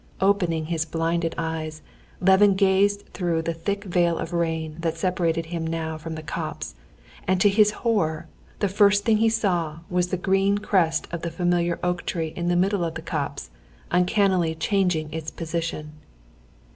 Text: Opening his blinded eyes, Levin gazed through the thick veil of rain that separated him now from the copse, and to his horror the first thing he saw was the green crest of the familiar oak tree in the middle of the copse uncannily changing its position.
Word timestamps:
Opening 0.19 0.65
his 0.65 0.83
blinded 0.83 1.35
eyes, 1.37 1.83
Levin 2.21 2.55
gazed 2.55 3.05
through 3.13 3.43
the 3.43 3.53
thick 3.53 3.83
veil 3.83 4.17
of 4.17 4.33
rain 4.33 4.77
that 4.79 4.97
separated 4.97 5.45
him 5.53 5.67
now 5.67 5.95
from 5.95 6.15
the 6.15 6.23
copse, 6.23 6.73
and 7.27 7.39
to 7.39 7.47
his 7.47 7.69
horror 7.85 8.25
the 8.57 8.67
first 8.67 9.05
thing 9.05 9.17
he 9.17 9.29
saw 9.29 9.81
was 9.91 10.07
the 10.07 10.17
green 10.17 10.57
crest 10.57 11.07
of 11.11 11.21
the 11.21 11.29
familiar 11.29 11.77
oak 11.83 12.03
tree 12.07 12.33
in 12.35 12.47
the 12.47 12.55
middle 12.55 12.83
of 12.83 12.95
the 12.95 13.03
copse 13.03 13.51
uncannily 13.91 14.55
changing 14.55 15.13
its 15.13 15.29
position. 15.29 15.91